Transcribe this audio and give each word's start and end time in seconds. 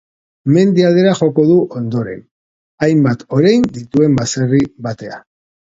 Mendi 0.53 0.85
aldera 0.87 1.11
joko 1.19 1.45
du 1.51 1.57
ondoren, 1.81 2.25
hainbat 2.87 3.25
orein 3.41 3.71
dituen 3.79 4.21
baserri 4.23 4.67
batera. 4.89 5.25